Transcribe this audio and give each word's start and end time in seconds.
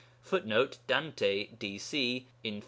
[Footnote: 0.23 0.79
Dante, 0.87 1.49
_D.C., 1.59 2.25
Inf. 2.43 2.59